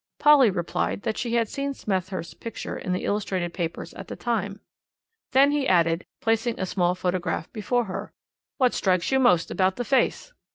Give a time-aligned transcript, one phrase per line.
[0.17, 4.59] Polly replied that she had seen Smethurst's picture in the illustrated papers at the time.
[5.31, 8.11] Then he added, placing a small photograph before her:
[8.57, 10.33] "What strikes you most about the face?"